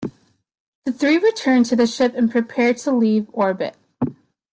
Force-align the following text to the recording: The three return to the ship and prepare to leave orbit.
The 0.85 0.91
three 0.91 1.19
return 1.19 1.63
to 1.65 1.75
the 1.75 1.85
ship 1.85 2.15
and 2.15 2.31
prepare 2.31 2.73
to 2.73 2.91
leave 2.91 3.29
orbit. 3.33 3.75